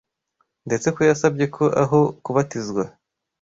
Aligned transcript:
ndetse 0.67 0.87
ko 0.95 0.99
yasabye 1.09 1.45
ko 1.55 1.65
aho 1.83 1.99
kubatizwa 2.23 2.83